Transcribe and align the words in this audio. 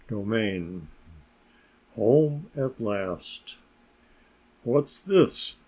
XIII 0.09 0.81
HOME 1.93 2.47
AT 2.57 2.81
LAST 2.81 3.59
"What's 4.63 4.99
this?" 4.99 5.57